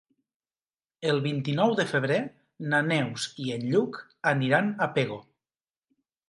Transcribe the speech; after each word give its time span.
El 1.09 1.19
vint-i-nou 1.25 1.75
de 1.79 1.85
febrer 1.91 2.17
na 2.71 2.79
Neus 2.87 3.27
i 3.45 3.53
en 3.59 3.69
Lluc 3.75 4.01
aniran 4.33 4.73
a 4.87 4.91
Pego. 4.97 5.21